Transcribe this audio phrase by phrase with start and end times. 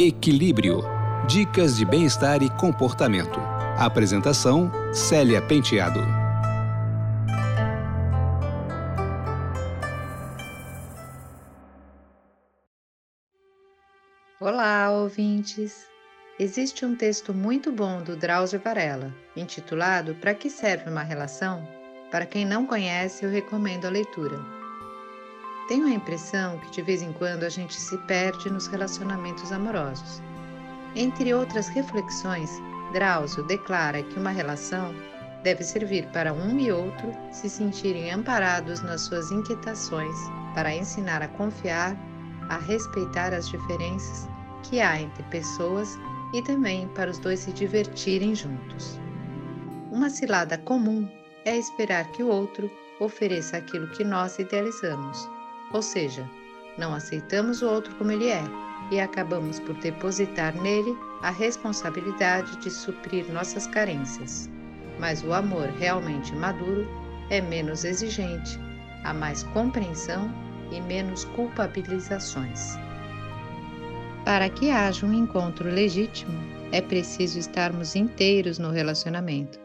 [0.00, 0.84] Equilíbrio.
[1.26, 3.40] Dicas de bem-estar e comportamento.
[3.76, 5.98] Apresentação: Célia Penteado.
[14.40, 15.88] Olá, ouvintes!
[16.38, 21.66] Existe um texto muito bom do Drauzio Varela, intitulado Para que serve uma relação?
[22.08, 24.57] Para quem não conhece, eu recomendo a leitura.
[25.68, 30.22] Tenho a impressão que de vez em quando a gente se perde nos relacionamentos amorosos.
[30.96, 32.50] Entre outras reflexões,
[32.94, 34.94] Drauzio declara que uma relação
[35.42, 40.16] deve servir para um e outro se sentirem amparados nas suas inquietações,
[40.54, 41.94] para ensinar a confiar,
[42.48, 44.26] a respeitar as diferenças
[44.62, 45.98] que há entre pessoas
[46.32, 48.98] e também para os dois se divertirem juntos.
[49.92, 51.06] Uma cilada comum
[51.44, 55.28] é esperar que o outro ofereça aquilo que nós idealizamos
[55.72, 56.28] ou seja,
[56.76, 58.42] não aceitamos o outro como ele é
[58.90, 64.48] e acabamos por depositar nele a responsabilidade de suprir nossas carências.
[64.98, 66.86] Mas o amor realmente maduro
[67.30, 68.58] é menos exigente,
[69.04, 70.32] há mais compreensão
[70.70, 72.76] e menos culpabilizações.
[74.24, 76.38] Para que haja um encontro legítimo,
[76.70, 79.58] é preciso estarmos inteiros no relacionamento.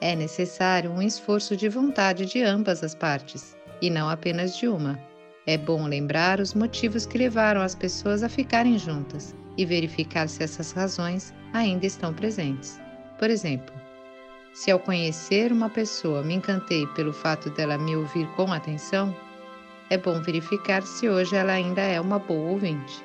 [0.00, 4.98] É necessário um esforço de vontade de ambas as partes e não apenas de uma.
[5.46, 10.42] É bom lembrar os motivos que levaram as pessoas a ficarem juntas e verificar se
[10.42, 12.80] essas razões ainda estão presentes.
[13.18, 13.74] Por exemplo,
[14.52, 19.14] se ao conhecer uma pessoa me encantei pelo fato dela me ouvir com atenção,
[19.88, 23.04] é bom verificar se hoje ela ainda é uma boa ouvinte.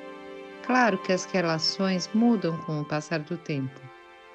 [0.66, 3.80] Claro que as relações mudam com o passar do tempo,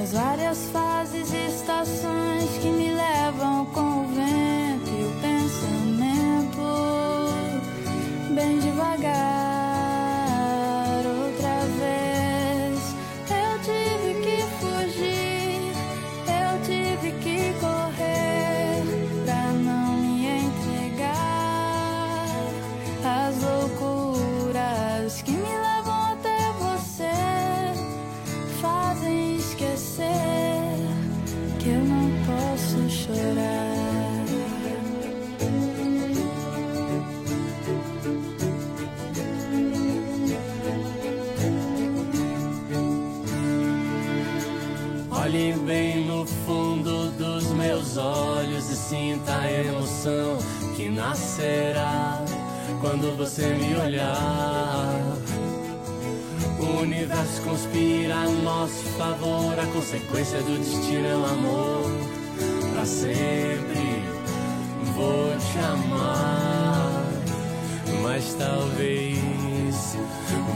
[0.00, 2.97] As várias fases e estações que me
[47.96, 50.38] olhos e sinta a emoção
[50.76, 52.22] que nascerá
[52.80, 55.16] quando você me olhar.
[56.60, 61.90] O universo conspira a nosso favor, a consequência do destino é o amor.
[62.74, 64.02] Pra sempre
[64.94, 67.04] vou te amar,
[68.02, 69.18] mas talvez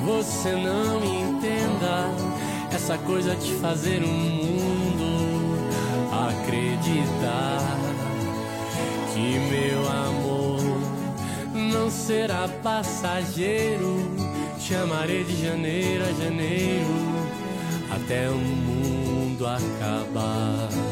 [0.05, 2.11] você não entenda
[2.75, 4.82] essa coisa de fazer um mundo
[6.41, 7.79] acreditar
[9.13, 10.61] que meu amor
[11.53, 14.11] não será passageiro.
[14.59, 17.13] Te amarei de janeiro a janeiro
[17.91, 20.92] até o mundo acabar.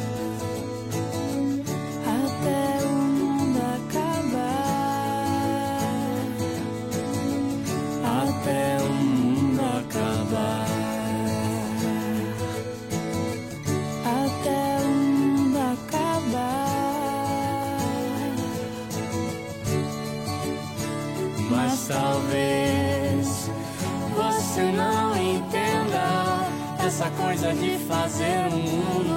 [24.50, 26.44] você não entenda
[26.84, 29.14] essa coisa de fazer o mundo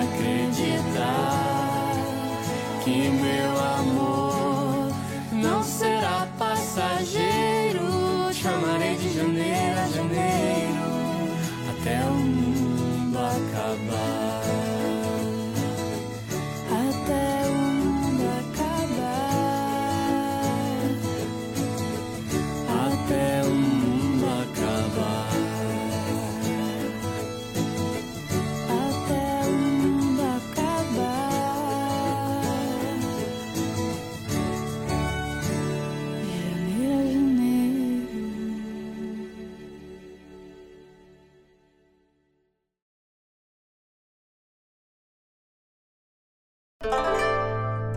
[0.00, 1.42] acreditar
[2.84, 4.92] que meu amor
[5.32, 7.33] não será passageiro.